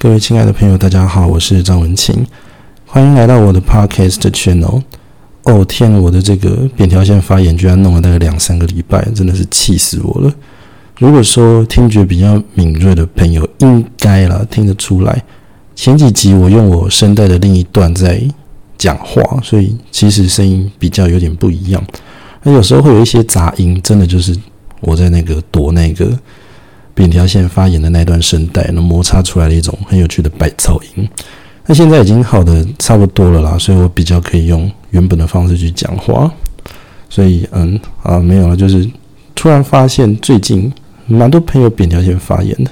[0.00, 2.24] 各位亲爱的朋友，大家好，我是张文清，
[2.86, 4.80] 欢迎来到我的 Podcast channel。
[5.42, 10.32] 哦天，我的这个扁条线发炎居然弄了大概两三个礼拜，真的是气死我了。
[11.00, 15.20] 如果说听觉比较敏锐的朋友，应该啦听得出来，
[15.74, 18.22] 前几集我用我声带的另一段在
[18.76, 21.84] 讲话，所以其实声音比较有点不一样。
[22.44, 24.32] 那有时候会有一些杂音，真的就是
[24.80, 26.16] 我在那个躲那个。
[26.98, 31.08] 扁条线发炎的那段声带，那摩擦出来的一种很有趣的白噪音。
[31.64, 36.28] 那现在已经好的差不多了啦，所以我比较可以用原本的方式去讲话。
[37.08, 38.84] 所以，嗯啊，没有了，就是
[39.36, 40.72] 突然发现最近
[41.06, 42.70] 蛮多朋友扁条线发炎的，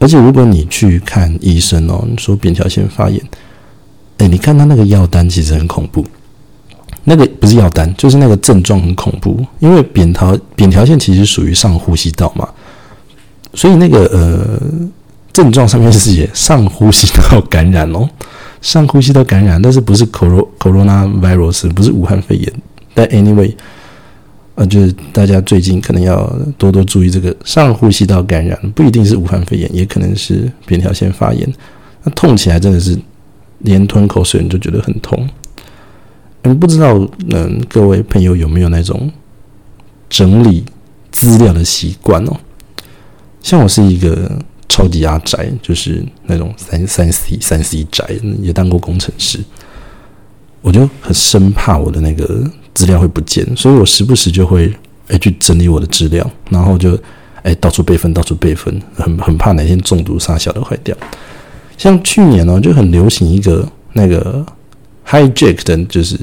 [0.00, 3.18] 而且如果你去看医生哦，你说扁条线发炎，
[4.18, 6.04] 哎，你看他那个药单其实很恐怖，
[7.04, 12.46] 那个不是药单，就是那个症状很恐怖，因为扁桃扁条线其实属于上呼吸道嘛。
[13.54, 14.60] 所以那个呃
[15.32, 18.08] 症状上面是写上呼吸道感染哦，
[18.60, 22.52] 上呼吸道感染，但是不是 corona virus 不是武汉肺炎。
[22.94, 23.52] 但 anyway，
[24.54, 26.24] 呃，就是大家最近可能要
[26.56, 31.52] 多多注意这个上呼吸道感染，不一定是武汉肺炎，也可能是扁桃腺发炎。
[32.04, 32.96] 那痛起来真的是
[33.58, 35.28] 连吞口水你就觉得很痛。
[36.42, 36.96] 嗯，不知道
[37.30, 39.10] 嗯各位朋友有没有那种
[40.08, 40.64] 整理
[41.10, 42.36] 资料的习惯哦？
[43.44, 44.32] 像我是一个
[44.70, 48.02] 超级阿宅，就是那种三三 C 三 C 宅，
[48.40, 49.38] 也当过工程师，
[50.62, 52.42] 我就很生怕我的那个
[52.72, 54.74] 资料会不见，所以我时不时就会
[55.08, 56.98] 哎去整理我的资料，然后就
[57.42, 60.96] 哎到处备份，到处备份，很很怕哪天中毒杀小的坏掉。
[61.76, 64.42] 像去年呢，就很流行一个那个
[65.06, 66.18] hijack 的，就是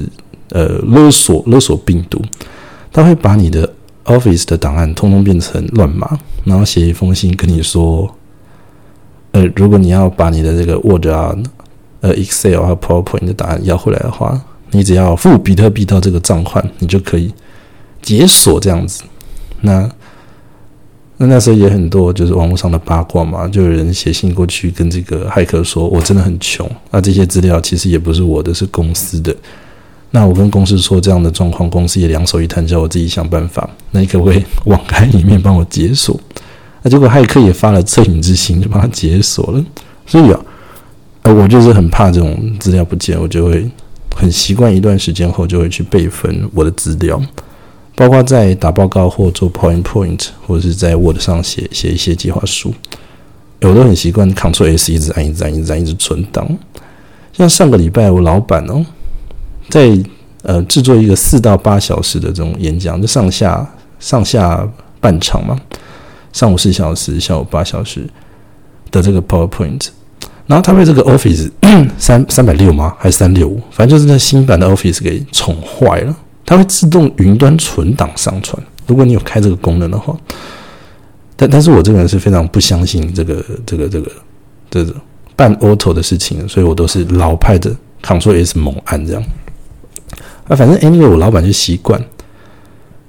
[0.48, 2.20] 呃勒索勒索病毒，
[2.92, 3.72] 它会把你的。
[4.18, 8.14] Office 的档案通通变成乱码，然后写一封信跟你说
[9.32, 11.34] ：“呃，如果你要把你的这个 Word 啊、
[12.00, 14.38] 呃 Excel 和 PowerPoint 的档案要回来的话，
[14.70, 17.32] 你只要付比特币到这个账款，你就可以
[18.02, 19.02] 解锁这样子。”
[19.62, 19.88] 那
[21.18, 29.34] 那那时候也很多就是网络上的八卦嘛，就有人写信过去跟这个骇客说：“我真的很穷，那这些资料其实也不是我的，是公司的。”
[30.14, 33.68] 那我跟公司说这样的状况，公司也两手一摊，叫我自己想办法。
[33.92, 36.20] 那你可不可以 网开一面帮我解锁？
[36.82, 39.64] 那结果骇客也发了恻隐之心，就帮他解锁了。
[40.06, 40.38] 所以啊，
[41.22, 43.66] 呃，我就是很怕这种资料不见，我就会
[44.14, 47.18] 很习惯一段时间后就会去备份我的资料，
[47.94, 52.74] 包括在打报告或做 PowerPoint，或者是在 Word 上写写一些计划书，
[53.62, 56.46] 我都很习惯 Ctrl S 一直按一直按一直按一直存档。
[57.32, 58.84] 像上个礼拜我老板哦。
[59.72, 59.98] 在
[60.42, 63.66] 呃制作一个四到八小时的这种演讲，就上下
[63.98, 64.68] 上下
[65.00, 65.58] 半场嘛，
[66.30, 68.06] 上午四小时，下午八小时
[68.90, 69.88] 的这个 PowerPoint，
[70.46, 71.50] 然后他被这个 Office
[71.96, 72.94] 三三百六吗？
[72.98, 73.62] 还是三六五？
[73.70, 78.62] 反正就是那新版的 Office 给宠坏了，它会自动云端存档上传。
[78.86, 80.14] 如果你有开这个功能的话，
[81.34, 84.12] 但但是我这个人是非常不相信这个这个这个
[84.70, 84.94] 这个
[85.34, 89.24] 半 Auto 的事情，所以我都是老派的 Ctrl S 猛按这样。
[90.56, 92.02] 反正 anyway，我老板就习惯，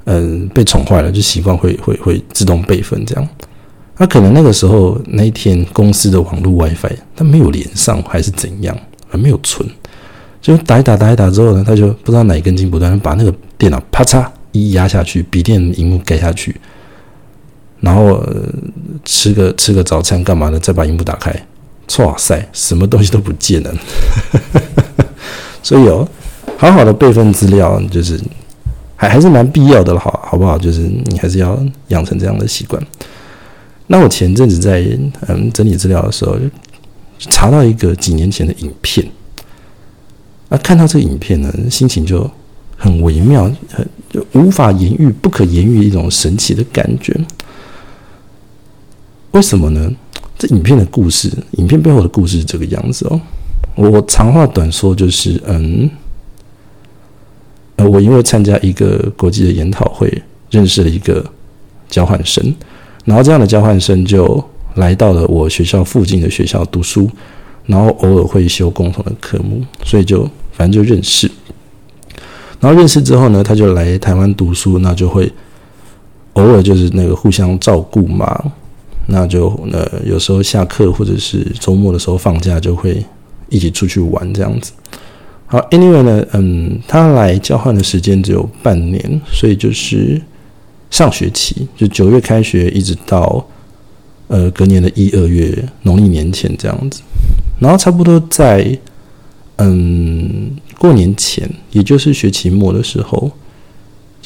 [0.06, 3.30] 嗯，被宠坏了，就习惯会会会自动备份这样。
[3.98, 8.76] 那可能那个时候那一天公司的网络 WiFi 它没有连上，还是怎样，
[9.08, 9.70] 还没有存，
[10.42, 16.56] 就打一打打一打之后呢，他就不知道哪根筋不断，把那个电脑啪嚓一压下去，笔电荧幕盖下去，
[17.82, 18.26] 然后
[19.06, 21.32] 吃个吃个早餐干嘛的，再把荧幕打开，
[22.00, 23.74] 哇塞，什么东西都不见了，
[25.62, 26.08] 所以哦。
[26.64, 28.18] 好好的备份资料，就是
[28.96, 30.58] 还还是蛮必要的了，好好不好？
[30.58, 32.82] 就是你还是要养成这样的习惯。
[33.88, 34.80] 那我前阵子在
[35.28, 36.38] 嗯整理资料的时候，
[37.20, 39.06] 查到一个几年前的影片，
[40.48, 42.32] 啊，看到这个影片呢，心情就
[42.78, 47.14] 很微妙，很就无法言喻、不可言喻一种神奇的感觉。
[49.32, 49.92] 为什么呢？
[50.38, 53.20] 这影片的故事，影片背后的故事是这个样子哦。
[53.76, 55.92] 我长话短说，就是嗯。
[57.88, 61.24] 我因为参加一个国际的研讨会，认识了一个
[61.90, 62.54] 交换生，
[63.06, 64.44] 然后这样的交换生就
[64.76, 67.10] 来到了我学校附近的学校读书，
[67.66, 71.30] 然后偶尔会修共同的科目，所以就反正就认识。
[72.60, 75.32] 然后认识之后呢，他就来台湾读书，那就会
[76.34, 78.52] 偶尔就是那个互相照顾嘛，
[79.08, 83.04] 那就呃有时候下课或者是周末的时候放假就会
[83.50, 84.72] 一起出去玩这样子。
[85.54, 90.20] 好，Anyway 呢，嗯，他来交换的时间只有半年，所以就是
[90.90, 93.46] 上学期，就九月开学一直到
[94.30, 97.04] 呃，隔年的一二月农历年前这样子，
[97.60, 98.76] 然后差不多在
[99.58, 103.32] 嗯过年前，也就是学期末的时候，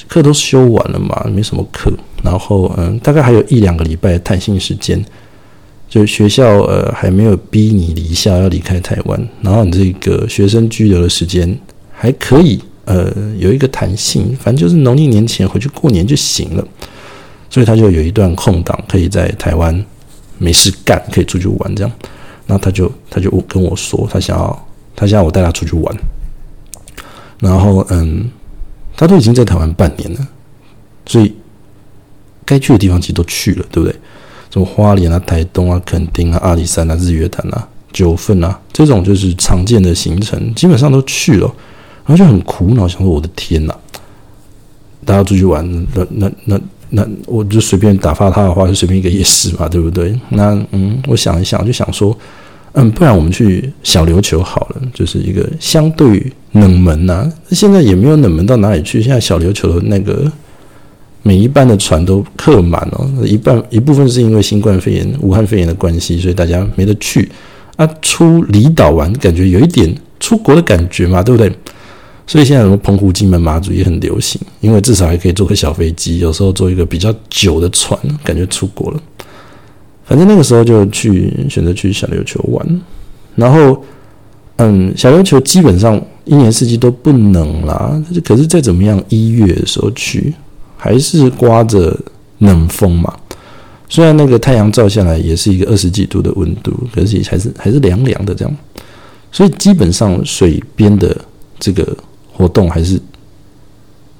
[0.07, 1.91] 课都修完了嘛，没什么课，
[2.23, 5.03] 然后嗯，大概还有一两个礼拜的弹性时间，
[5.97, 11.57] 就学校呃还没有逼你离校要离开台湾，然后你这个学生居留的时间
[11.91, 16.67] 还可以呃有一个弹性，反正就是农历年前回去过年就行了。
[17.49, 19.83] 所以他就有一段空档，可以在台湾
[20.37, 21.91] 没事干，可以出去玩这样。
[22.45, 25.97] 然后他就他就跟我说，他想要他想要我带他出去玩。
[27.39, 28.29] 然后嗯，
[28.95, 30.27] 他都已经在台湾半年了，
[31.07, 31.33] 所以
[32.45, 33.95] 该去的地方其实都去了，对不对？
[34.57, 41.53] 什么花莲啊、台东啊、垦丁啊、阿里山啊、日月潭啊、九份啊，这种就是常见的行程，基本上都去了。
[42.05, 43.75] 然后就很苦恼，想说我的天呐，
[45.05, 45.63] 大家出去玩，
[45.93, 46.59] 那那那。
[46.89, 50.17] 那我就随便打发他的话，就随便一个夜市嘛，对不对？
[50.29, 52.17] 那嗯，我想一想，就想说，
[52.71, 57.29] 嗯，不然我们去小琉球好了，就是一个相对冷门呐。
[57.51, 59.01] 现在也没有冷门到哪里去。
[59.01, 60.31] 现在小琉球的那个
[61.23, 67.29] 每一班的船都客满哦，一半一部分是因为新冠肺炎、武汉肺炎的关系，所以大家没得去
[67.75, 67.85] 啊。
[68.01, 71.51] 出离岛玩，感觉有一点出国的感觉嘛，对不对？
[72.25, 79.01] 所以现在什么澎湖、金门、马祖也很流行，因为至少还可以坐个小飞机，有时候坐一个比较久的船，感觉出国了。
[80.03, 82.81] 反正那个时候就去选择去小琉球玩，
[83.35, 83.81] 然后，
[84.57, 90.33] 嗯，小琉球基本上一年四季都不冷啦，可是再怎么样，一月的时候去
[90.77, 91.99] 还是刮着
[92.37, 93.13] 冷风嘛。
[93.89, 98.57] 虽然那个太阳照下来也是一个二十几度的温度，可是还是还是凉凉的这样。
[99.31, 101.19] 所以基本上水边的
[101.59, 101.97] 这个。
[102.39, 103.01] 活动还是，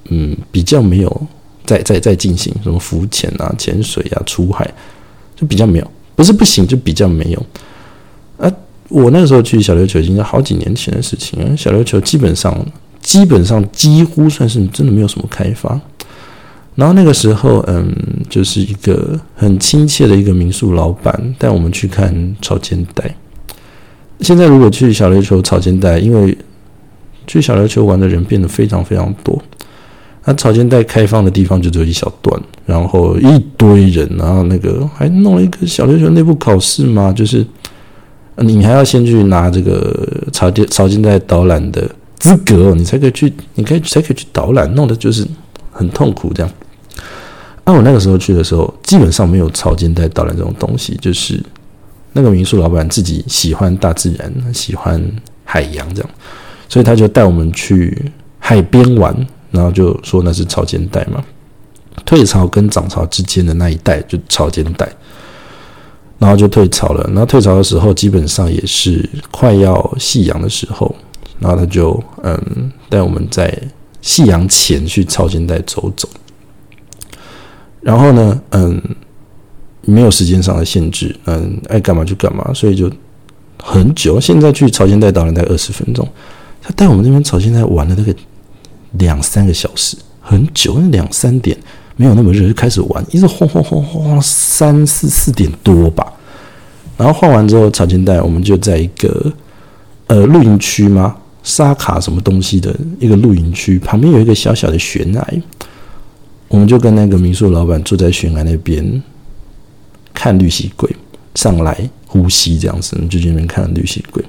[0.08, 1.26] 嗯，比较没有
[1.64, 4.68] 在在在进行什么浮潜啊、潜水啊、出海，
[5.36, 7.46] 就比较没有，不是不行，就比较没有。
[8.36, 8.52] 啊，
[8.88, 11.56] 我那时候去小琉球已经是好几年前的事情了。
[11.56, 12.66] 小琉球基本上
[13.00, 15.80] 基本上几乎算是真的没有什么开发。
[16.78, 17.92] 然后那个时候，嗯，
[18.30, 23.12] 就是一个很亲切的一个民宿老板带我们去看草间带。
[24.20, 26.38] 现在如果去小琉球草间带，因为
[27.26, 29.42] 去小琉球玩的人变得非常非常多，
[30.24, 37.44] 那草间带开放的地方就只有一小段，然后一堆人，然后那个还弄了一个小琉球内部考试嘛，就是
[38.36, 41.90] 你还要先去拿这个草间草间带导览的
[42.20, 45.26] 资格，你才可以去，你可以才可以去导览，弄的就是
[45.72, 46.52] 很痛苦这样。
[47.68, 51.38] 那我那个时候去的时候，基本上没有草间带导览这种东西，就是
[52.14, 54.98] 那个民宿老板自己喜欢大自然，喜欢
[55.44, 56.10] 海洋这样。
[56.66, 59.14] 所以他就带我们去海边玩，
[59.50, 61.22] 然后就说那是潮间带嘛，
[62.06, 64.90] 退潮跟涨潮之间的那一带就潮间带，
[66.18, 67.04] 然后就退潮了。
[67.08, 70.96] 然后退潮的时候，基本上也是快要夕阳的时候，
[71.38, 73.54] 然后他就嗯带我们在
[74.00, 76.08] 夕阳前去潮间带走走。
[77.80, 78.80] 然后呢，嗯，
[79.82, 82.90] 没有时间上的限制，嗯，爱干嘛就干嘛，所以就
[83.62, 84.20] 很久。
[84.20, 86.06] 现在去潮间带导览大概二十分钟。
[86.60, 88.14] 他带我们那边草间带玩了那个
[88.92, 91.56] 两三个小时，很久，两三点
[91.96, 96.12] 没有那么热就开始玩，一直晃晃晃晃晃三四四点多吧。
[96.96, 99.32] 然后晃完之后，草间带我们就在一个
[100.08, 101.16] 呃露营区吗？
[101.44, 105.26] 沙卡什么东西的一个露营区旁边有一个小小的悬崖，
[106.48, 109.02] 我们就跟那个民宿老板坐在悬崖那边
[110.12, 110.90] 看绿蜥龟
[111.34, 114.24] 上来呼吸，这样子，就在那边看绿蜥龟。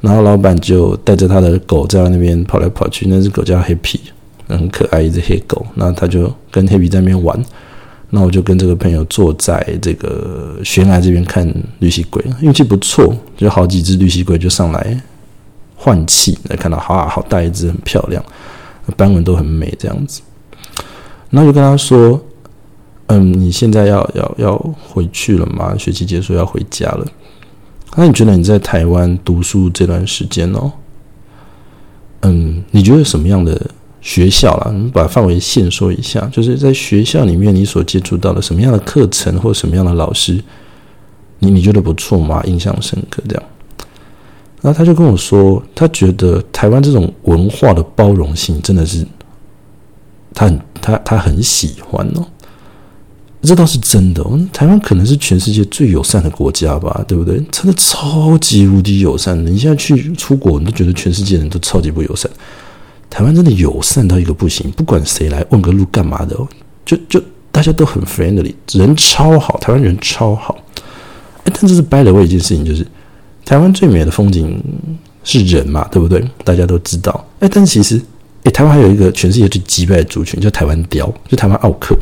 [0.00, 4.00] 然后老板就带着他的狗在那边跑来跑去，那只狗叫黑皮，
[4.48, 5.66] 很可爱一只黑狗。
[5.74, 7.44] 然后他就跟黑皮在那边玩，
[8.10, 11.46] 那我就跟这个朋友坐在这个悬崖这边看
[11.80, 15.00] 绿蜥龟，运气不错，就好几只绿蜥龟就上来
[15.74, 18.24] 换气，来看到啊，好大一只，很漂亮，
[18.96, 20.20] 斑纹都很美，这样子。
[21.30, 22.20] 然后就跟他说
[23.08, 25.76] ：“嗯，你现在要要要回去了吗？
[25.76, 27.06] 学期结束要回家了。”
[27.96, 30.70] 那你觉得你在台湾读书这段时间哦，
[32.22, 33.58] 嗯，你觉得什么样的
[34.02, 34.70] 学校啦？
[34.70, 40.38] 你把范围线说一下，就是在学校里面你所接触到的什么样的课程或什么样的老师，
[41.38, 42.42] 你你觉得不错吗？
[42.44, 43.42] 印象深刻这样。
[44.60, 49.06] 然后他就跟我说，他觉得台湾这种文化的包容性真的是，
[50.36, 52.24] 他很他他很喜欢哦。
[53.42, 57.40] 这倒是真的，我们台湾可能是全世界最友善的国家吧，对不对？
[57.52, 59.48] 真的超级无敌友善的。
[59.48, 62.28] 你现在去出国，你都觉得全世界人都超级不友善。
[63.08, 66.36] 台湾真的友善到一个不行，不管谁来问个路干嘛的，
[66.84, 70.58] 就就大家都很 friendly，人超好，台湾人超好。
[71.44, 72.84] 哎，但这是掰了我一件事情，就是
[73.44, 74.60] 台湾最美的风景
[75.22, 76.28] 是人嘛，对不对？
[76.42, 77.24] 大家都知道。
[77.38, 78.02] 哎，但其实，
[78.46, 81.98] 哎，台湾还有一个全世界最击败的族群，叫台湾雕，就台湾奥克。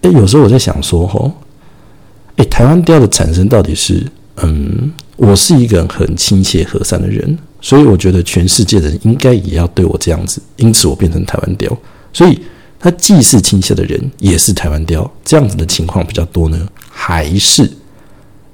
[0.00, 1.30] 哎，有时候我在想说，吼，
[2.36, 4.02] 哎，台湾雕的产生到底是，
[4.38, 11.70] 嗯，我是一个很亲切和善的人，所以我觉得全世界的人应该也要对我这样子，因此我变成台湾雕。
[12.14, 12.40] 所以，
[12.80, 17.70] 他既是亲切的人，也是台湾雕，这样子的情况比较多呢，还是？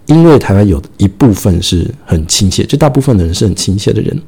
[0.07, 4.21] 因为台湾有一部分是很亲切，就大部分的人是很亲切的人，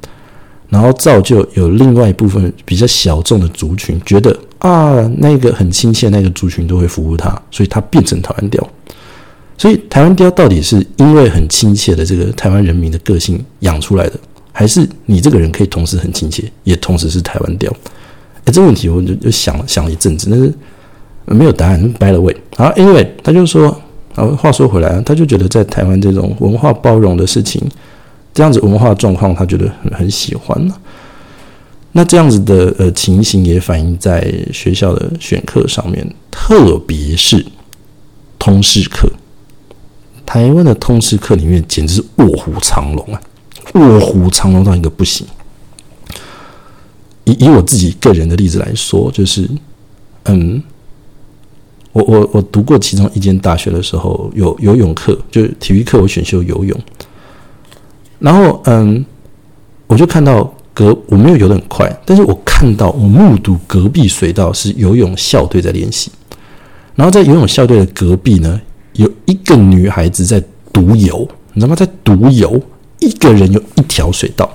[0.71, 8.67] 然后造就有另外一部分比较小众的族群，觉得啊那个很亲切那个族群都会服务他，所以他变成台湾雕。
[9.57, 14.13] 所以台湾雕到底是因为很亲切的这个台湾人民的个性养出来的，
[14.51, 17.71] 还是你这个人可以同时很亲切，也同时是台湾雕？
[18.45, 20.51] 哎，这个问题我就就想想了一阵子，但是
[21.25, 22.35] 没有答案，掰了位。
[22.55, 23.79] 好，因为他就说。
[24.13, 27.61] 啊，话说回来，他就觉得在台湾这种文化包容的事情，
[28.33, 30.75] 这样子文化状况，他觉得很很喜欢呢。
[31.91, 37.45] 那这样子的呃情形也反映在学校的选课上面，特别是
[38.39, 39.11] 通识课。
[40.25, 43.21] 台湾的通识课里面简直是卧虎藏龙啊，
[43.73, 45.27] 卧虎藏龙到一个不行。
[47.25, 49.49] 以以我自己个人的例子来说，就是
[50.25, 50.61] 嗯。
[51.93, 56.79] 我我我读过其中一间大学的时候，有游泳课，就是体育课，我选修游泳。
[58.21, 59.03] 然后，嗯，
[59.87, 66.11] 我就看到隔我没有游得很快，但是我看到我目睹隔壁水道是游泳校队在练习。
[66.95, 68.61] 然后在游泳校队的隔壁呢，
[68.93, 71.75] 有一个女孩子在独游，你知道吗？
[71.75, 72.61] 在独游，
[72.99, 74.49] 一个人有一条水道。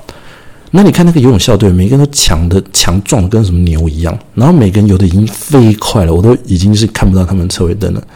[0.71, 8.07] 那你看那个游泳校队，每个人都强的强壮的跟什么牛一样，然后每个人游的已经飞快了，我都已经是看不到他们车尾灯了。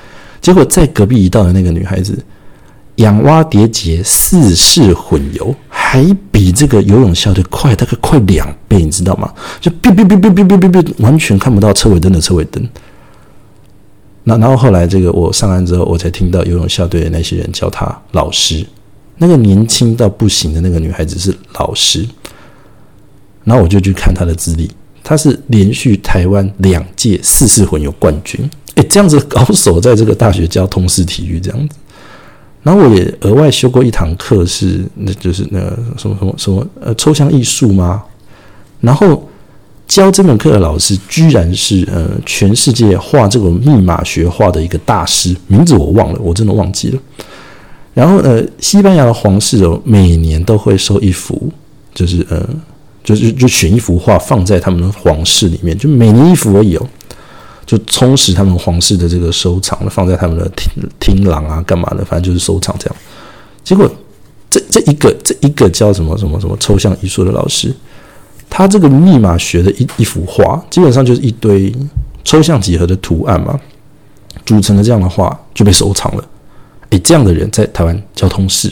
[0.40, 2.18] 结果在隔壁一道的那个女孩子，
[2.96, 9.32] 仰蛙叠节四式混游，还比这个游泳校队快大概快两倍，你知道吗？
[9.60, 12.68] 就哔哔哔哔哔哔哔哔，完全看不到车尾灯的车尾灯。
[14.24, 18.66] 那然后后来这个我上岸之后，我才听到游泳校队的那些人叫她老师，
[19.16, 22.06] 那个年轻到不行的那个女孩子是老师。
[23.44, 24.70] 然后我就去看她的资历，
[25.02, 31.74] 她是连续台湾两届四次混游冠军，诶，这样子高手在这个大学教通识体育这样子。
[32.62, 35.58] 然后我也额外修过一堂课，是那就是那
[35.96, 38.02] 什么什么什么呃抽象艺术吗？
[38.80, 39.28] 然后
[39.86, 46.98] 教这门课的老师居然是呃全世界画这种密码学画的一个大师，名字我忘了，我真的忘记了。
[47.94, 51.52] 然后呃，西班牙的皇室哦，每年都会收一幅，
[51.94, 52.48] 就是呃。
[53.02, 56.86] 就是就选一幅画放在他们的皇室里面，就每年一幅而已哦，
[57.70, 62.04] 就充实他们皇室的这个收藏了，放在他们的厅厅廊啊，干嘛的？
[62.04, 62.96] 反正就是收藏这样。
[63.62, 63.88] 结果
[64.50, 67.72] 这这一个这一个叫什么什么什么抽象艺术的老师，
[68.48, 71.72] 他这个密码学的一一幅画，基本上就是一堆
[72.24, 73.56] 抽象几何的图案嘛，
[74.44, 76.24] 组成了这样的画就被收藏了。
[76.88, 78.68] 诶，这样的人在台湾交通识，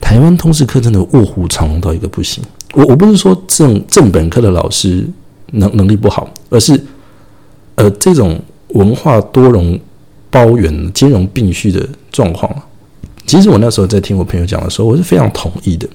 [0.00, 2.42] 台湾通识课真的卧虎藏龙到一个不行。
[2.72, 5.06] 我我不是说正正本科的老师
[5.52, 6.82] 能能力不好，而是
[7.76, 9.78] 呃这种文化多容
[10.30, 12.50] 包圆、兼容并蓄的状况。
[13.26, 15.88] 其实我那时候在听我朋友讲的时候，我是非常同意的。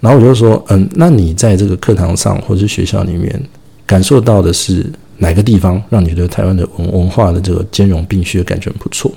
[0.00, 3.40] 然后我就说，嗯，那你在这个课堂上或者学校里面
[3.86, 4.84] 感受到的是
[5.18, 9.12] 哪个地方让你对台湾的文文化的这个兼容并蓄的感觉很不错？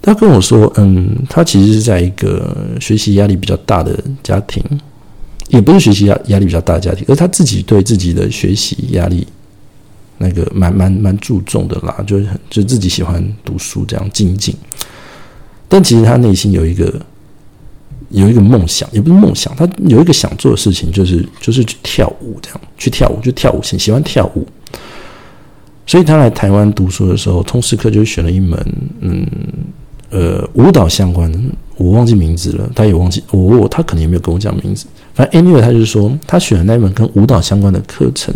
[0.00, 4.60] 他跟我说：“嗯，他其实是在一个学习压力比较大的家庭，
[5.46, 9.24] 也不是学习压压力比较大的家庭，而他自己对自己的学习压力
[10.22, 14.54] 那个蛮蛮蛮注重的啦，就是就自己喜欢读书这样静静。
[15.68, 16.94] 但其实他内心有一个
[18.10, 24.46] 有一个梦想，也不是梦想，他有一个想做的事情，就是就是去跳舞，这样去跳舞就跳舞，喜喜欢跳舞。
[25.86, 28.58] 所以他来台湾读书的时候，通识课就选了一门，
[29.00, 29.26] 嗯。”
[30.14, 31.38] 呃，舞蹈相关的，
[31.78, 34.84] 我忘记名字了，他也忘记我，他可能也没有跟我讲名字。
[35.14, 38.34] 反正 anyway，他就是说，他选的那一门跟舞蹈相关的课程，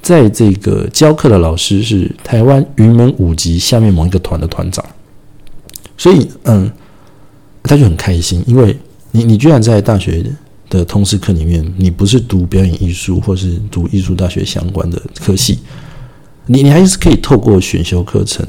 [0.00, 4.84] 在这个教课的老师是台湾云门舞集下面某一个团的团长，
[5.96, 6.70] 所以嗯，
[7.62, 8.76] 他就很开心，因为
[9.10, 10.24] 你你居然在大学
[10.70, 15.58] 的通识课里面，你不是读表演艺术或是读艺术大学相关的科系，
[16.46, 18.46] 你你还是可以透过选修课程。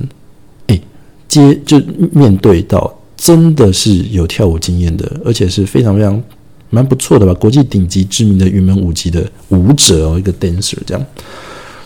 [0.67, 0.79] 哎
[1.27, 1.79] 接就
[2.11, 6.21] 面对到真的是有跳舞经验的，而且是非常非常
[6.69, 11.05] 蛮不错的吧，国际顶级知名的云门舞集的舞者哦，一个 dancer 这样，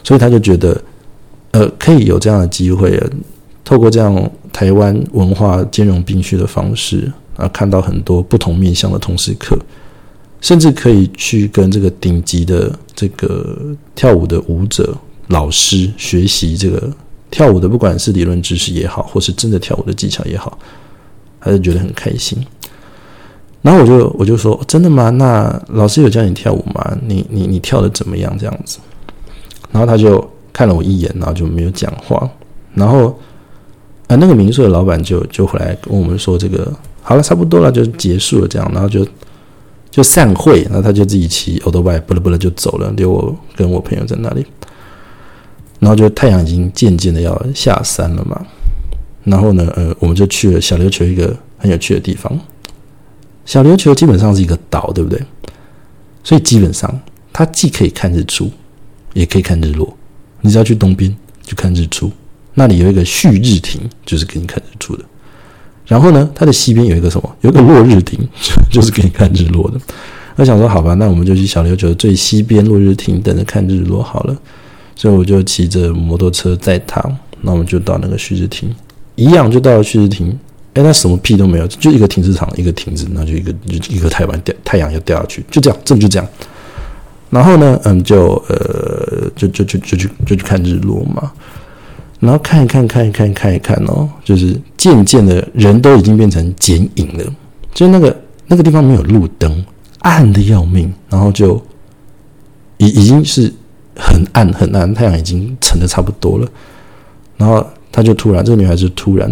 [0.04, 0.82] 所以他就觉得
[1.52, 3.02] 呃，可以有这样的机会，
[3.64, 9.58] 透过这样台湾文化兼容并蓄的方式啊，看到很多不同面向的通识课，
[10.42, 13.58] 甚至可以去跟这个顶级的这个
[13.96, 14.96] 跳舞的舞者
[15.28, 16.92] 老师学习这个
[17.32, 20.60] 跳舞的，不管是理论知识也好，或是真的跳舞的技巧也好，
[21.40, 22.38] 还是觉得很开心。
[23.64, 25.10] 然后我就我就说，真的吗？
[25.10, 26.96] 那老师有教你跳舞吗？
[27.08, 28.32] 你你你跳的怎么样？
[28.38, 28.78] 这样子。
[29.72, 30.30] 然后他就。
[30.56, 32.30] 看了我一眼，然后就没有讲话。
[32.76, 33.08] 然后，
[34.06, 39.04] 啊，那个民宿的老板就就回来跟我们说：“这个好了，差不多了，就结束了。”这样，然后就
[39.90, 40.62] 就散会。
[40.66, 44.46] 然后他就自己骑 old bike，，不了不了就走了，留我跟我朋友在那里。
[45.80, 48.40] 然后就太阳已经渐渐的要下山了嘛。
[49.24, 52.32] 然后呢，呃，我们就去了小琉球一个很有趣的地方。
[53.46, 55.22] 小琉球基本上是一个岛，对不对？
[56.24, 57.00] 所以基本上
[57.32, 58.50] 它既可以看日出，
[59.14, 59.96] 也可以看日落。
[60.42, 61.14] 你只要去东边
[61.46, 62.12] 去看日出，
[62.54, 65.04] 那里有一个旭日亭，就是给你看日出的。
[65.86, 67.36] 然后呢，它的西边有一个什么？
[67.42, 68.20] 有个落日亭，
[68.72, 69.80] 就是给你看日落的。
[70.36, 74.38] 我想说，好吧，那我们就去小琉球最西边落日亭等着看日落好了。
[74.96, 77.04] 所以我就骑着摩托车载他，
[77.42, 78.74] 那我们就到那个旭日亭，
[79.16, 80.38] 一样就到了旭日亭。
[80.74, 86.28] 哎，那什么屁都没有，就一个停车场，一个亭子，那就一个就一个太阳掉，太阳要掉下去，就这样，真的就这样。
[87.30, 91.32] 然后呢，嗯，就呃，就就就就去就去看日落嘛。
[92.20, 97.24] 然后看一看，看一看，看一看哦，就是渐渐的人都已经变成剪影了，
[97.74, 98.16] 就是那个
[98.48, 99.66] 那个地方没有路灯，
[100.00, 100.94] 暗的要命。
[101.10, 101.62] 然后就
[102.78, 103.52] 已已经是
[103.98, 106.48] 很暗很暗，太阳已经沉的差不多了。
[107.36, 109.30] 然后他就突然，这个女孩子突然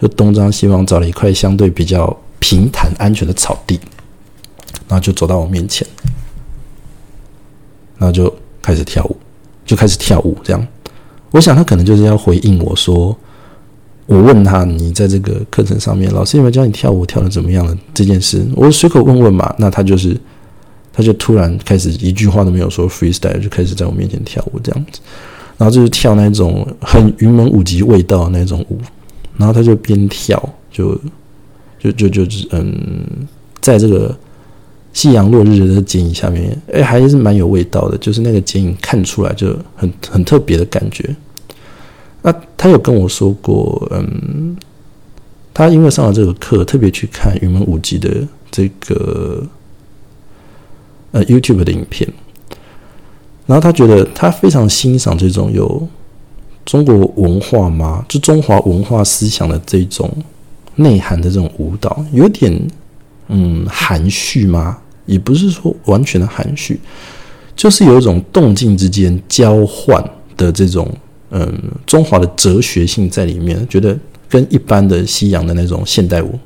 [0.00, 3.80] 就东张西望，找了一块相对比较平坦安全的草地，
[4.88, 5.86] 然后就走到我面前。
[7.98, 9.16] 然后就开始跳舞，
[9.64, 10.36] 就开始跳舞。
[10.44, 10.66] 这样，
[11.30, 13.16] 我想他可能就是要回应我说，
[14.04, 18.46] 我问他你在这个课程上面，老师有没有教你跳舞，跳的怎么样的这件事？
[18.54, 19.54] 我随口问问嘛。
[19.58, 20.14] 那他就是，
[20.92, 25.00] 他就突然开始一句话都没有说，freestyle 就开始在我面前跳舞这样子。
[25.56, 28.78] 然后就是跳那种很云门舞集味道的那种舞。
[29.36, 30.98] 然后他就边跳，就
[31.78, 33.04] 就就就是嗯，
[33.60, 34.16] 在这个。
[34.92, 37.98] 夕阳落日的剪影下面，哎，还是蛮有味道的。
[37.98, 41.14] 就是那个剪影看出来就很很特别的感觉。
[42.22, 44.56] 那他有跟我说过，嗯，
[45.52, 49.46] 他因为上了这个课，特别去看云门舞集的这个
[51.10, 52.10] 呃 YouTube 的影片，
[53.44, 55.86] 然后他觉得他非常欣赏这种有
[56.66, 60.10] 中国文化吗，就中华文化思想的这种
[60.74, 62.60] 内涵的这种舞蹈，有点
[63.28, 64.76] 嗯含蓄吗？
[65.06, 66.80] 也不是说完全的含蓄，
[67.54, 70.04] 就是有一种动静之间交换
[70.36, 70.92] 的这种
[71.30, 73.96] 嗯中华的哲学性在里面，觉得
[74.28, 76.36] 跟一般的西洋的那种现代舞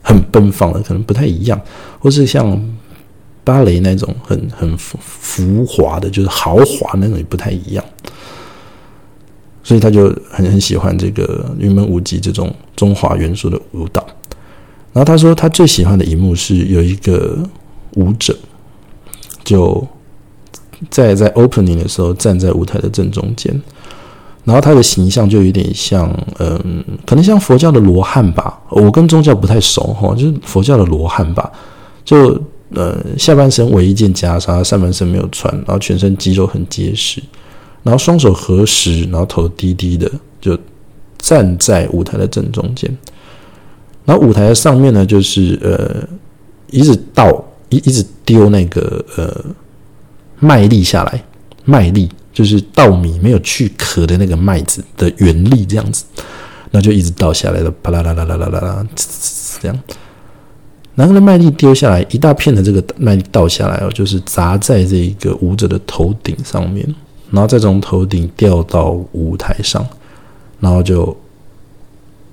[0.00, 1.60] 很奔放的可能不太一样，
[1.98, 2.58] 或是像
[3.44, 7.84] 芭蕾那种很很浮浮华的，就是豪华那种也不太一样，
[9.66, 14.06] 所以他就很很喜欢这个云门舞集这种中华元素的舞蹈。
[14.92, 17.36] 然后他说他最喜欢的一幕是有一个。
[17.96, 18.36] 舞者
[19.42, 19.82] 就
[20.90, 23.62] 在在 opening 的时候站在舞台的正中间，
[24.44, 28.60] 然后他的形象就有点像，嗯，可能像佛教的罗汉吧。
[28.68, 31.50] 我跟宗教不太熟哈，就是佛教的罗汉吧。
[32.04, 32.38] 就
[32.74, 37.22] 呃，下半身围一件袈裟，上半身没有穿，然后全身肌肉很结实，
[37.86, 40.58] 然后双手合十，然后头低低的，就
[41.16, 42.94] 站在舞台的正中间。
[44.04, 46.06] 然后舞台的上面呢，就是呃，
[46.70, 47.42] 一直倒。
[47.68, 49.44] 一一直丢那个呃
[50.38, 51.20] 麦粒下来，
[51.64, 56.04] 麦粒就是稻米没有去壳的那个麦子的原粒这样子，
[56.70, 58.86] 那就一直倒下来了，啪啦啦啦啦啦啦啦，
[59.60, 59.76] 这样。
[60.94, 66.86] 然后呢，麦粒丢下来一大片的这个麦粒倒下来哦，就是砸在这一个舞者的头顶上面，
[67.30, 69.86] 然后再从头顶掉到舞台上，
[70.60, 71.16] 然后就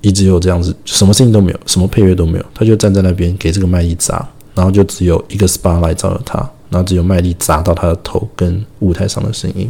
[0.00, 4.28] 一直有这样子，什么声音都没有，什么配乐都没有，他就站在那边给这个麦粒砸。
[4.56, 6.38] 然后就只有一个 SPA 来照着他，
[6.70, 9.68] 然后只有麦粒砸到他的头跟舞台上的声音，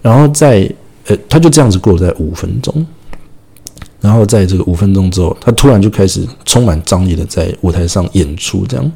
[0.00, 0.66] 然后在
[1.04, 2.86] 呃，他就这样子过了在五分钟，
[4.00, 8.64] 然后在这个五分钟之后，他突然就开始充满张力的在舞台上演出。
[8.66, 8.92] 这样，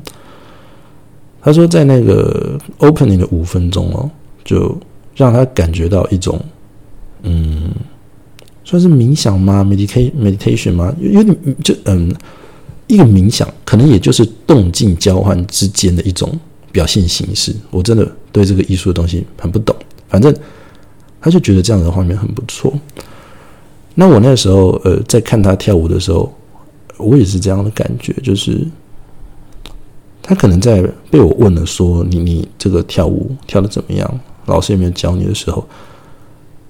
[1.42, 4.10] 他说在那个 opening 的五分钟哦，
[4.42, 4.74] 就
[5.14, 6.40] 让他感觉到一种
[7.22, 7.70] 嗯，
[8.64, 10.94] 算是冥想吗？meditation meditation 吗？
[11.00, 12.14] 有点就嗯。
[12.88, 16.30] 一个冥想，可能也就是动静交换之间的一种
[16.70, 17.54] 表现形式。
[17.70, 19.74] 我真的对这个艺术的东西很不懂。
[20.10, 20.34] 反正
[21.18, 22.70] 他就觉得这样的画面很不错。
[23.94, 26.30] 那我那时候呃在看他跳舞的时候，
[26.98, 28.60] 我也是这样的感觉，就是
[30.20, 35.66] 他可能在被我问了说你你这个跳舞跳的怎么样，老师有没有教你的时候，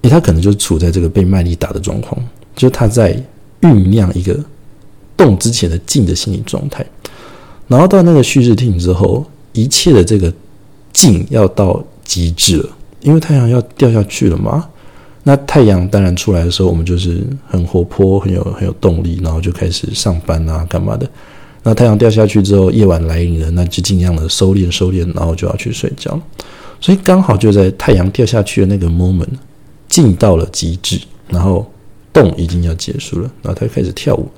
[0.01, 2.17] 诶，他可能就处在这个被卖力打的状况，
[2.55, 3.15] 就是他在
[3.61, 4.37] 酝酿一个
[5.15, 6.85] 动之前的静的心理状态，
[7.67, 10.31] 然后到那个蓄势听之后，一切的这个
[10.91, 12.69] 静要到极致了。
[13.01, 14.65] 因为太阳要掉下去了嘛，
[15.23, 21.05] 那太阳当然出来的时候，我们就是很活泼、很有很有动力，然后就开始上班啊，干嘛的。
[21.63, 26.17] 那太阳掉下去之后，夜晚来临了，那就尽量的收敛、收敛，然后就要去睡觉。
[26.83, 29.29] 所以刚好就在太阳掉下去的那个 moment，
[29.87, 31.65] 进到了极致，然后
[32.11, 34.29] 动已经要结束了，然后他就开始跳舞。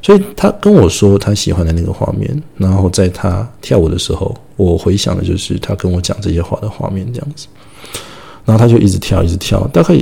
[0.00, 7.46] 所以他跟我说他喜欢的那个画面，然后在他跳舞的时候，我回想的就是他跟我讲这些话的画面，这样子。
[8.46, 9.66] 然后他就一直跳，一直跳。
[9.66, 9.94] 大概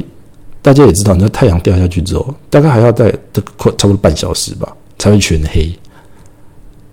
[0.63, 5.69] 大家也知道，那太阳掉下去之后，大概还要在这快差不多半小时吧，才会全黑。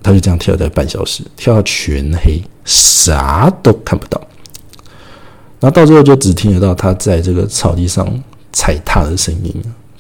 [0.02, 4.20] 他就这样跳在半小时，跳到全黑，啥都看不到。
[5.60, 8.08] 然后到最后就只听得到他在这个草地上
[8.54, 9.54] 踩踏的声音，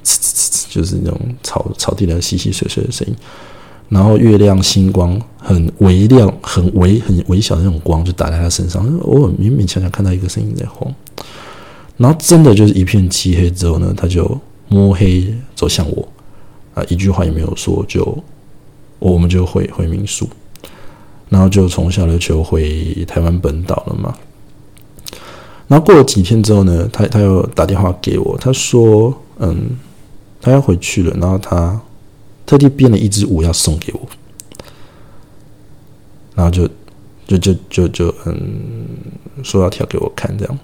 [0.03, 3.15] 呲呲呲呲，就是那种草草地的稀稀碎碎的声音。
[3.89, 8.85] 然后月亮星光很微亮、很微、很微小的那种光，就打在他身上。
[8.99, 10.93] 偶尔勉勉强强看到一个身影在晃。
[11.97, 16.07] 然后真的就是一片漆黑之后呢，他就摸黑走向我，
[16.73, 18.17] 啊，一句话也没有说，就
[18.99, 20.29] 我们就回回民宿，
[21.27, 24.15] 然后就从小琉球回台湾本岛了嘛。
[25.69, 29.77] 然后过了几天之后呢，他他又打电话给我，他说，嗯，
[30.41, 31.79] 他要回去了，然后他
[32.45, 34.01] 特地编了一支舞要送给我，
[36.35, 36.67] 然后就
[37.27, 38.35] 就就就就嗯，
[39.43, 40.59] 说要跳给我看这样。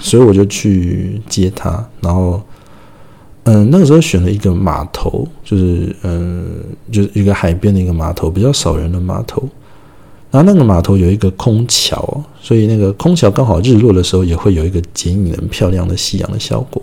[0.00, 2.40] 所以我就去接他，然后，
[3.42, 9.42] 嗯，那个时候选了一个码头，就是嗯，就是一个海边的一个码头，比较少人的码头。
[10.30, 16.82] 然后那个码头有一个空桥，所以那个空桥刚好日落的时候也会有一个剪影很漂亮的夕阳的效果。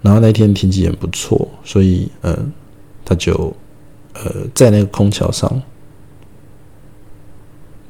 [0.00, 2.52] 然后那天天气也不错，所以嗯，
[3.04, 3.52] 他就
[4.12, 5.60] 呃在那个空桥上，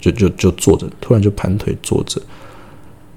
[0.01, 2.21] 就就就坐着，突然就盘腿坐着。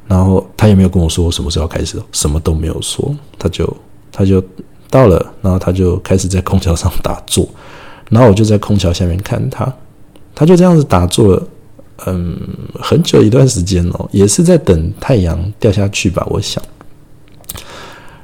[0.07, 3.77] 然后他也没有跟我说什么时候开始，什么都没有说，他就
[4.11, 4.43] 他就
[4.89, 7.47] 到了，然后他就开始在空桥上打坐，
[8.09, 9.73] 然后我就在空桥下面看他，
[10.35, 11.47] 他就这样子打坐了，
[12.05, 12.37] 嗯，
[12.79, 16.63] 很久一段时间哦，也是在等太阳掉下去吧，我想。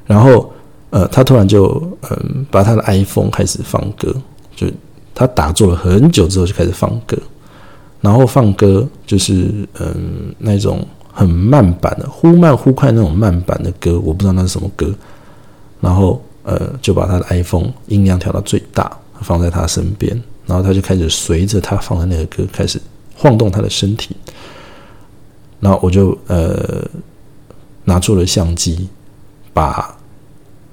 [0.06, 0.52] 然后
[0.90, 4.16] 呃，他突然就嗯，把他的 iPhone 开始放歌，
[4.56, 4.68] 就
[5.13, 7.18] 他打坐了很久之后就开始放歌，
[8.02, 10.86] 然后放歌就是嗯那种。
[11.20, 14.94] 很慢版的，忽慢忽快那种慢版的歌，我不知道那是什么歌。
[15.82, 22.80] 然后，呃，就把他的 iPhone 音量调到最大，放在他身边，然后他就开始随着他放的那个歌开始
[23.17, 24.15] 晃动他的身体。
[25.60, 26.88] 然后我就呃
[27.84, 28.88] 拿出了相机，
[29.53, 29.97] 把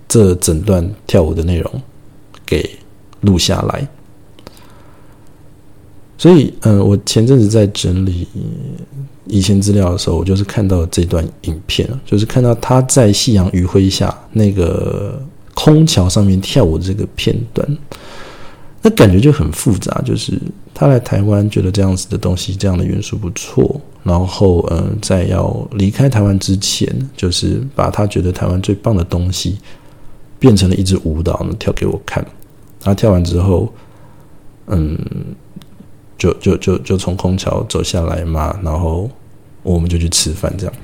[0.07, 1.83] 这整段跳舞的内容
[2.47, 2.79] 给
[3.23, 3.89] 录下来。
[6.19, 8.29] 所以，嗯，我前阵子在整理。
[9.27, 15.19] 以前资料的时候，我就是看到这段影片，就是看到他在夕阳余晖下那个
[15.55, 17.67] 空桥上面跳舞的这个片段，
[18.85, 20.01] 那感觉就很复杂。
[20.05, 20.39] 就是
[20.73, 29.59] 他来台湾，觉得这样子的东西，这样的元素不错，然后嗯，在要离开台湾之前，就是把他觉得台湾最棒的东西
[30.39, 32.25] 变成了一支舞蹈，跳给我看。
[32.81, 33.73] 他跳完之后，
[34.67, 34.97] 嗯。
[36.17, 39.11] 就就就就从空桥走下来嘛，然后
[39.65, 40.75] 我们就去吃饭这样。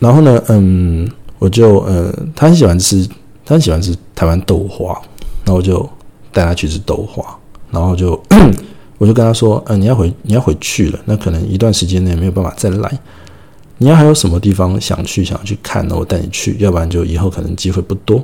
[0.00, 3.08] 然后呢，嗯，我就呃，他很喜欢吃，
[3.46, 5.00] 他很喜欢吃台湾豆花，
[5.46, 5.88] 那我就
[6.30, 7.24] 带他去吃豆花，
[7.70, 8.20] 然后就
[8.98, 12.98] 我就跟他说，嗯，你要回你要回去了，那可能一段时间内没有办法再来。
[13.78, 15.96] 你要还有什么地方想去想要去看呢？
[15.98, 18.22] 我带你去，要不然就以后可能机会不多。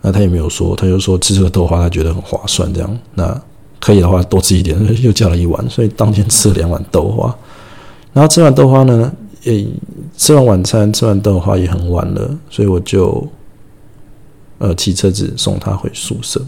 [0.00, 3.40] 那他也没有说，他就说吃这个豆花他觉得很划算，这样那。
[3.84, 7.36] 可以的话多吃一点， 又叫了一碗，所以当天吃了两碗豆花。
[8.12, 9.12] 然后吃完豆花呢，
[9.42, 9.66] 也
[10.16, 13.26] 吃完晚餐，吃完豆花也很晚了，所以我就
[14.62, 16.40] 呃骑车子送他回宿舍。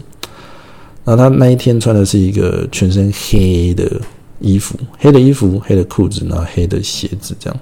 [1.03, 4.01] 然后他那一天穿的是一个全身黑的
[4.39, 7.59] 衣服，黑的衣服，黑的裤子，然后黑的鞋子这样。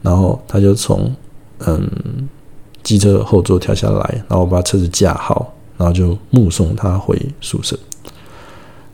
[0.00, 1.12] 然后他就从
[1.66, 1.90] 嗯
[2.84, 7.76] 机车后座跳下来，然后我把车子架好，然后就目送他回宿舍。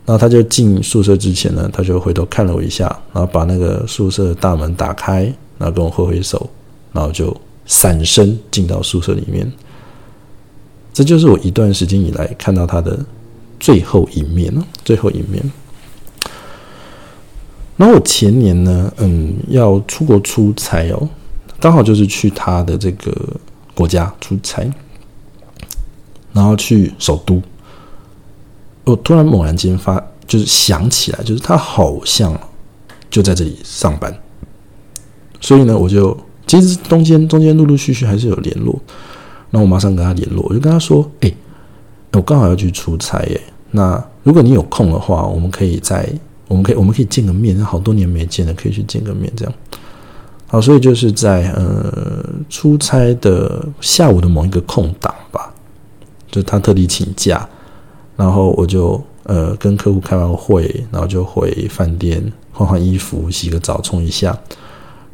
[0.05, 5.23] 然后他就进宿舍之前呢，他就回头看了我一下，然后把那个宿舍大门打开，
[5.57, 6.49] 然后跟我挥挥手，
[6.91, 9.49] 然后就闪身进到宿舍里面。
[10.95, 12.97] 这就是我一段时间以来看到他的
[13.59, 15.43] 最后一面了，最后一面。
[17.75, 21.09] 然后我前年呢，嗯，要出国出差哦，
[21.59, 23.13] 刚好就是去他的这个
[23.73, 24.65] 国家出差，
[26.31, 27.41] 然后去首都。
[28.85, 32.39] 我突然猛然间发，就是想起来，就是他好像
[33.09, 34.17] 就在这里上班，
[35.41, 38.79] 所以呢，我就其实中间中间陆陆续续还是有联络，
[39.49, 41.31] 那我马上跟他联络，我就跟他说：“哎，
[42.13, 46.07] 我刚好要去出差耶，那如果你有空的话，我们可以在。”
[46.47, 49.53] 我们可以，我们可以见个面，好多年没见了，可以去见个面，这样。
[50.45, 55.51] 好，所以就是在呃出差的下午的某一个空档吧，
[56.29, 57.49] 就他特地请假，
[58.15, 64.37] 然后我就呃跟客户开完会，然后就回饭店换换衣服，洗个澡，冲一下，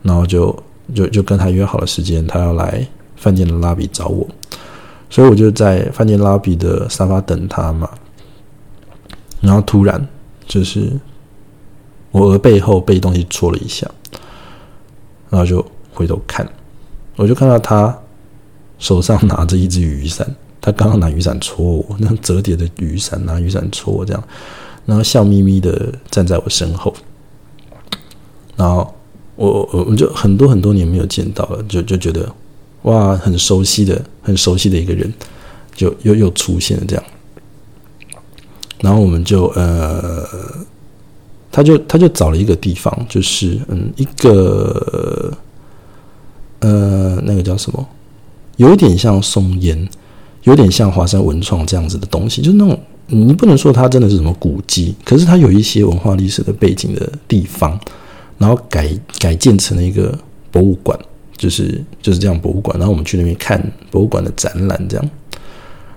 [0.02, 0.54] 然后就
[0.94, 2.86] 就就跟他约好了时间，他要来
[3.22, 4.28] 饭店的拉比找我，
[5.10, 7.90] 所以我就在饭店拉比的沙发等他嘛，
[9.40, 10.06] 然后突然
[10.46, 10.92] 就是。
[12.14, 13.90] 我额背后被东西戳了一下，
[15.30, 16.46] 然后就回头看，
[17.16, 17.98] 我就看到他
[18.80, 20.28] 手上拿着一只雨伞，
[20.60, 24.22] 他刚刚拿雨伞戳我，那折叠的雨伞拿雨伞戳我这样，
[24.86, 26.94] 然后笑眯眯的站在我身后，
[28.58, 28.94] 然后
[29.38, 32.30] 我我我就很多很多年没有见到了，就就觉得
[32.84, 35.14] 哇，很熟悉的很熟悉的一个人，
[35.76, 37.04] 就又又出现了这样，
[38.82, 40.26] 然后我们就呃。
[41.54, 45.38] 他就他就找了一个地方，就是嗯一个
[46.60, 47.86] 呃那个叫什么，
[48.56, 49.90] 有点像松烟，
[50.44, 57.78] 有点像华山文创这样子的东西，就是那种你不能说它真的是什么古迹，可是它有一些文化历史的背景的地方，
[58.38, 58.90] 然后改
[59.20, 60.18] 改建成了一个
[60.52, 60.98] 博物馆，
[61.38, 65.10] 就是就是这样博物馆，然后我们去那边看博物馆的展览，这样，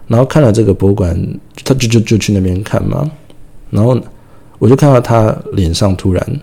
[0.07, 1.15] 然后看了这个博物馆，
[1.65, 3.11] 他就就就去那边看嘛，
[3.71, 3.99] 然后。
[4.61, 6.41] 我就看到他脸上突然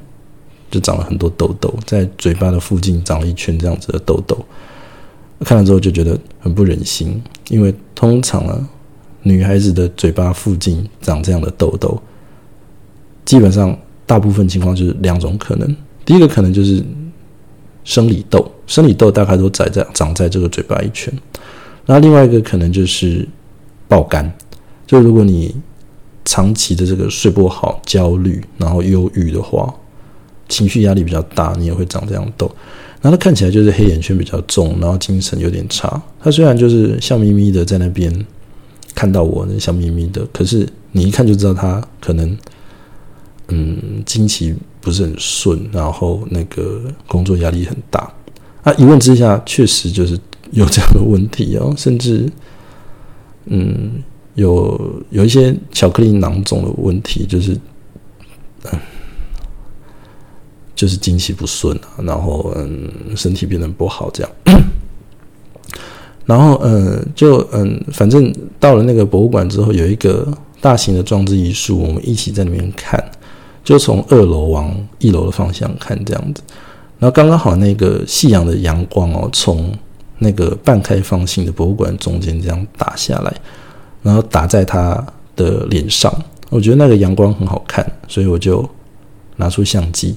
[0.70, 4.38] 就长了很多痘痘，在嘴巴的附近长了一圈这样子的痘痘。
[5.40, 8.70] 看了之后就觉得很不忍心，因为通常啊，
[9.24, 12.00] 女孩子的嘴巴附近长这样的痘痘，
[13.26, 13.76] 基本上
[14.06, 15.76] 大部分情况就是两种可能。
[16.06, 16.84] 第一个可能就是
[17.84, 21.14] 生理痘，生理痘大概都长在长在这个嘴巴一圈。
[21.86, 23.28] 那另外一个可能就是
[23.88, 24.32] 爆肝，
[24.86, 25.56] 就如果你。
[26.24, 29.74] 长期的这个睡不好、焦虑，然后忧郁的话，
[30.48, 32.50] 情绪压力比较大，你也会长这样痘。
[33.02, 36.00] 然后他看起来就是黑眼圈比较重，然后精神有点差。
[36.22, 38.26] 他虽然就是笑眯眯的在那边
[38.94, 42.38] 看到我，那笑眯眯的，可是你一看就知道他可能
[43.48, 48.12] 嗯经期不是很顺，然后那个工作压力很大。
[48.64, 50.20] 啊，一问之下，确实就是
[50.52, 52.30] 有这样的问题哦， 甚至
[53.46, 54.04] 嗯。
[54.36, 57.52] 有有一些巧克力囊肿的问题，就是，
[58.64, 58.80] 嗯，
[60.74, 64.32] 就是经期不顺啊，然后嗯，身体变得不好这样，
[66.26, 70.26] 然后嗯，就嗯，反正到了那个博物馆之后，有一个
[70.62, 73.04] 大型的装置艺术，我们一起在那边看，
[73.64, 76.42] 就从二楼往一楼的方向看这样子，
[77.00, 79.72] 然后刚刚好那个夕阳的阳光哦，从
[80.20, 83.34] 那个半开放性的博物馆中间这样打下来。
[84.04, 86.12] 然后打在他的脸上，
[86.50, 88.68] 我觉得那个阳光很好看，所以我就
[89.36, 90.16] 拿出相机。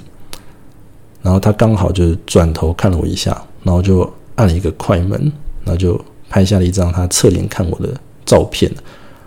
[1.20, 5.20] 然后他刚好就是转头看了我一下，然后就按了一个快门，
[5.64, 7.90] 然后就拍下了一张他侧脸看我的
[8.24, 8.72] 照片。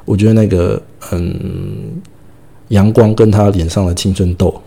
[0.06, 2.02] 我觉得那个嗯，
[2.70, 4.62] 阳光跟他脸上的青春痘，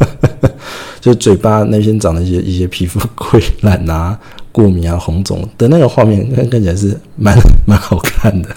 [1.00, 4.18] 就嘴巴那边长了一些一些皮肤溃烂啊。
[4.52, 8.48] 过敏啊，红肿的那个画面看看起来是蛮蛮好看的，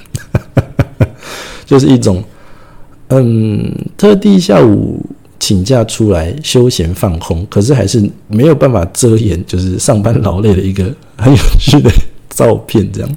[1.68, 2.24] 就是一种
[3.10, 5.06] 嗯，特地下午
[5.40, 10.84] 请假出来休闲放空，可是还是没有办法遮掩，就是上班劳累的一个
[11.16, 11.92] 很有趣的
[12.32, 13.10] 照片这样。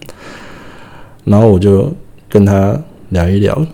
[1.25, 1.91] 然后我就
[2.29, 3.67] 跟他聊一聊，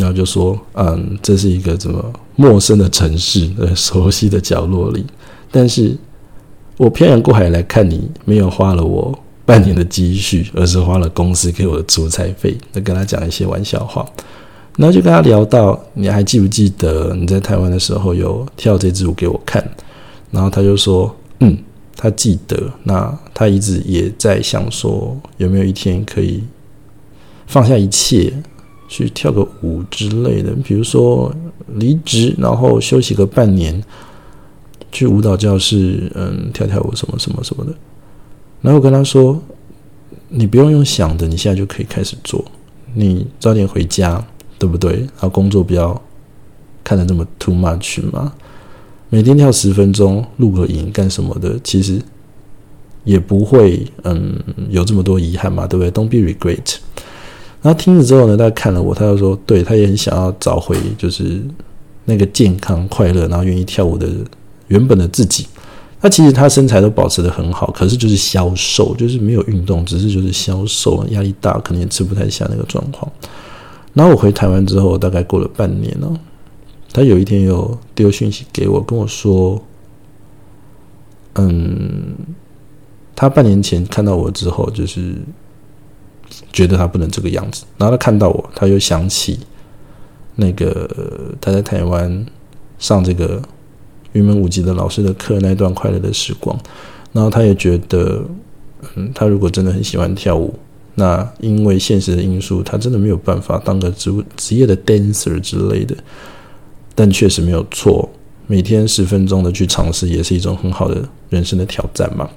[0.00, 5.06] 然后就说嗯，这是一个怎么陌生的城市，呃，熟悉的角落里，
[5.52, 5.96] 但是。
[6.76, 9.12] 我漂洋过海来看你，没有花了我
[9.44, 12.56] 半年的积蓄，而是花了公司给我的出差费。
[12.72, 14.02] 那跟他讲一些玩笑话，
[14.78, 19.62] 然后就跟他聊到，你还记不记得你在台湾的时候有跳这支舞给我看？
[20.30, 21.54] 然后他就说，嗯，
[21.94, 22.58] 他记得。
[22.84, 26.42] 那他一直也在想说，有没有一天可以
[27.46, 28.32] 放下一切，
[28.90, 31.34] 去跳个舞之类的，比如说
[31.76, 33.82] 离职，然后休息个半年。
[34.92, 37.72] 去舞蹈教室，嗯，跳跳舞什么什么什么的。
[38.60, 39.40] 然后我跟他说
[40.28, 42.44] ：“你不用用想的，你现在就可以开始做。
[42.92, 44.20] 你早点回家，
[44.58, 44.94] 对不对？
[44.94, 46.02] 然后工作不要
[46.82, 48.32] 看得那么 too much 嘛。
[49.10, 52.02] 每天跳十分钟，录个影干什么的，其实
[53.04, 54.34] 也不会嗯
[54.70, 56.78] 有这么多遗憾嘛，对不对？Don't be regret。
[57.62, 61.40] 然后听了之后呢，他看了我，他就说：对他也很想要找回就是
[62.04, 64.08] 那个健康快乐，然后愿意跳舞的
[64.68, 65.46] 原本的自己。”
[66.02, 73.12] 他其实他身材都保持的很好，可是就是消瘦，就是没有运动，只是就是消瘦，压力大，可能也吃不太下那个状况。
[73.92, 76.10] 然后我回台湾之后，大概过了半年了，
[76.90, 79.62] 他有一天又丢讯息给我，跟我说
[81.36, 82.14] ：“嗯，
[83.14, 85.16] 他半年前看到我之后，就是
[86.52, 87.64] 觉得他不能这个样子。
[87.76, 89.40] 然后他看到我，他又想起
[90.36, 90.88] 那个
[91.40, 92.26] 他在台湾
[92.78, 93.42] 上这个。”
[94.12, 96.58] 云门舞集的老师的课那段快乐的时光，
[97.12, 98.20] 然后他也觉得，
[98.96, 100.52] 嗯，他如果真的很喜欢跳舞，
[100.96, 105.96] 那因为现实的因素，他真的没有办法当个职职业的 dancer 之类的。
[106.96, 108.10] 但确实没有错，
[108.48, 112.28] 每天十分钟的去尝试，也是一种很好的人生的挑战嘛。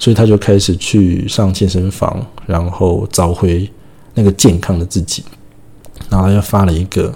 [0.00, 3.70] 所以他就开始去上健身房，然后找回
[4.14, 5.22] 那个健康的自己。
[6.08, 7.14] 然后他就发了一个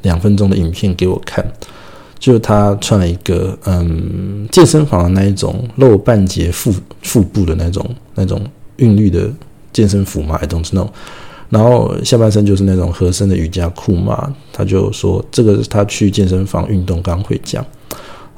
[0.00, 1.44] 两分钟的影片给我看。
[2.18, 8.40] 就他穿了一个嗯健身房的那一种露半截腹腹部的那种那种
[8.76, 9.28] 韵律的
[9.72, 10.88] 健身服嘛，I don't know。
[11.50, 14.32] 然后下半身就是那种合身的瑜伽裤嘛。
[14.52, 17.62] 他就说这个是他去健身房运动刚回家，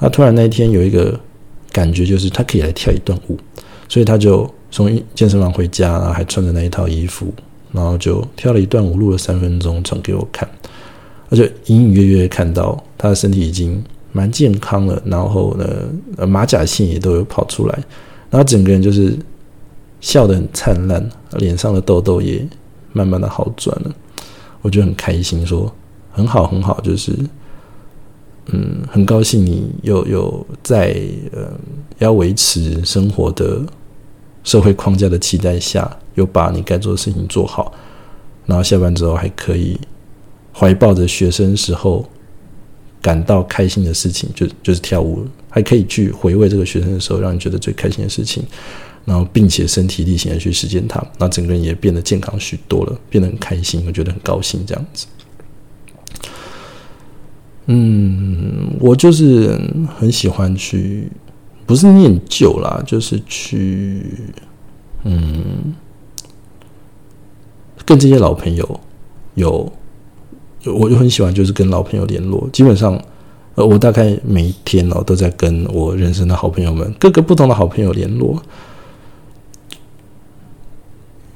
[0.00, 1.20] 他突然那一天有一个
[1.70, 3.38] 感觉，就是他可以来跳一段舞，
[3.88, 7.32] 所以他就从健身房回家，然后还穿着那一套衣服，
[7.72, 10.48] 然后就跳了一段舞，录了三分钟，传给我看。
[11.28, 17.74] 我就隐隐约约看到他的身体已经蛮健康了，然后呢，马甲线也都有跑出来，
[18.30, 19.16] 然后整个人就是
[20.00, 22.46] 笑得很灿烂，脸上的痘痘也
[22.92, 23.90] 慢慢的好转了。
[24.62, 25.70] 我就很开心，说
[26.12, 27.12] 很好很好，就是
[28.46, 31.00] 嗯，很高兴你有有在
[31.32, 31.50] 呃
[31.98, 33.62] 要维持生活的
[34.42, 37.72] 社会框架的期待下，有把你该做的事情做好，
[38.46, 39.78] 然后下班之后还可以。
[40.56, 42.08] 怀抱着学生时候
[43.02, 48.44] 感到开心的事情，就就是跳舞，还可以去回味这个学生的时候让你觉得最开心的事情，
[49.04, 55.06] 然后并且身体力行的去实践它，那整个人也变得健康许多了，变得很开心，我觉得很高兴这样子。
[57.66, 59.58] 嗯，我就是
[59.98, 61.10] 很喜欢去，
[61.66, 64.02] 不是念旧啦，就是去，
[65.04, 65.74] 嗯，
[67.84, 68.80] 跟这些老朋友
[69.34, 69.72] 有。
[70.66, 72.48] 我就很喜欢，就是跟老朋友联络。
[72.50, 72.98] 基本上，
[73.54, 78.42] 呃，我大概每一天哦，都在跟我人生的好朋友们，各个不同的好朋友联络。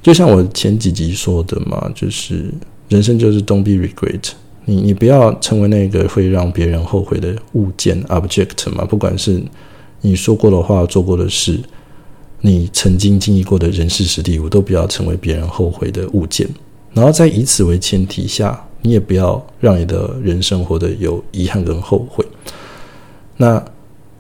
[0.03, 2.51] 就像我前几集说的嘛，就是
[2.89, 4.31] 人生就是 don't be regret。
[4.69, 8.85] 你你不要成为那个会让别人后悔的物件 object 嘛。
[8.85, 9.43] 不管是
[10.03, 11.59] 你说过的话、做过的事，
[12.43, 16.47] 你曾经经历过的人事实地，我都不要成为别人后悔的物件。
[16.93, 18.63] 然后在以此为前提下。
[18.81, 22.25] 你也不要让你的人生活得有遗憾跟后悔。
[23.37, 23.61] 那，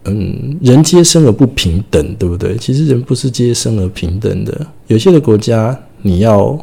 [0.02, 2.56] 嗯，人皆生而不平等，对不对？
[2.56, 4.66] 其实人不是皆生而平等的。
[4.88, 6.58] 有些的国家，你要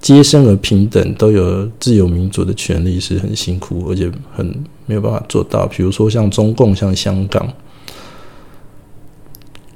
[0.00, 4.46] 皆生而平等，都有自由民主的权利，是很辛苦，而且很
[4.86, 5.66] 没有办法做到。
[5.66, 7.48] 比如说像中共，像香港。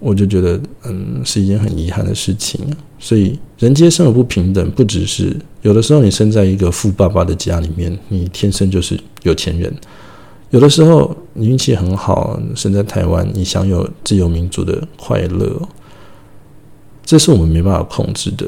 [0.05, 2.61] 我就觉得，嗯，是一件很遗憾的事情。
[2.99, 9.71] 所以，人皆生而不平等，不只是有的时候你生在一个富爸爸的家里面，你天生就是有钱人；
[10.51, 15.61] 有的时候你运气很好，生在台湾，你享有自由民主的快乐。
[17.05, 18.45] 这是我们没办法控制的。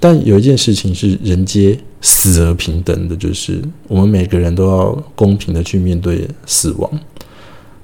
[0.00, 6.90] 但有一件事情是人皆死而平等的，就是我们每个人都要公平的去面对死亡。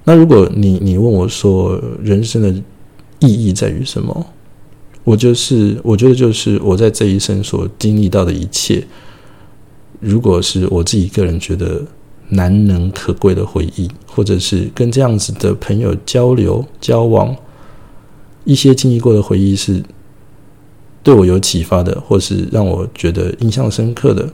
[0.02, 2.48] 那如果你你问我说，人生的
[3.18, 4.26] 意义在于什么？
[5.04, 8.82] 我就是，我觉得就是我在这一生所经历到的一切，
[10.00, 11.84] 如果是我自己个人觉得
[12.30, 17.36] 难能可贵的回忆，或者是跟这样子的朋友交流交往，
[18.44, 19.82] 一些经历过的回忆是
[21.06, 24.28] 对我有启发的，或是让我觉得印象深刻的，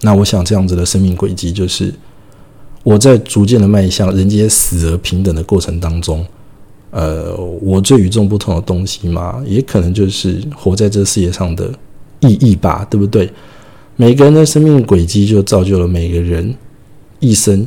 [0.00, 1.94] 那我想这样子的生命轨迹，就是
[2.82, 6.26] 我在逐渐的迈向人间死而平等的过程当中。
[6.90, 11.72] 呃，我最与众不同的东西嘛，也可能就是活在这世界上的
[12.18, 13.30] 意义吧，对不对？
[13.94, 16.52] 每个人的生命轨迹就造就了每个人
[17.20, 17.64] 一生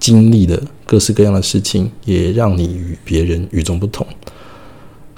[0.00, 4.06] 经历的各式各样的事情，也让你与别人与众不同。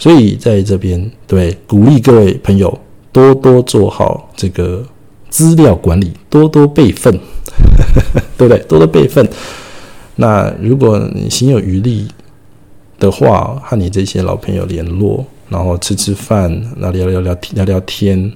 [0.00, 2.80] 所以在这边，对，鼓励各位朋友
[3.12, 4.82] 多多做好这个
[5.28, 7.12] 资料管理，多多备份，
[8.38, 8.58] 对不对？
[8.64, 9.28] 多多备份。
[10.16, 12.08] 那如果你心有余力
[12.98, 18.32] 的话，和你这些老朋友联络，然后吃吃饭，那聊聊聊聊聊天，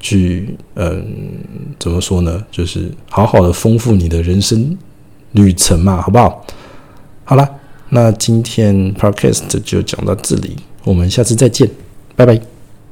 [0.00, 1.04] 去嗯，
[1.78, 2.42] 怎么说呢？
[2.50, 4.78] 就是好好的丰富你的人生
[5.32, 6.42] 旅程嘛，好不好？
[7.24, 7.46] 好了。
[7.90, 11.68] 那今天 podcast 就讲到这里，我们下次再见，
[12.16, 12.53] 拜拜。